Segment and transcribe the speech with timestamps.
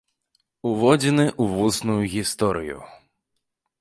[0.69, 2.79] Уводзіны ў вусную гісторыю.